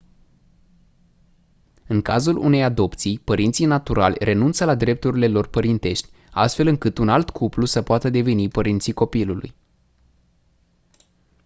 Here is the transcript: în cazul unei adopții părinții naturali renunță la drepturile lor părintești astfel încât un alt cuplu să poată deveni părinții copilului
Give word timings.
în 1.87 2.01
cazul 2.01 2.37
unei 2.37 2.63
adopții 2.63 3.19
părinții 3.19 3.65
naturali 3.65 4.15
renunță 4.19 4.65
la 4.65 4.75
drepturile 4.75 5.27
lor 5.27 5.47
părintești 5.47 6.09
astfel 6.31 6.67
încât 6.67 6.97
un 6.97 7.09
alt 7.09 7.29
cuplu 7.29 7.65
să 7.65 7.81
poată 7.81 8.09
deveni 8.09 8.47
părinții 8.49 8.93
copilului 8.93 9.53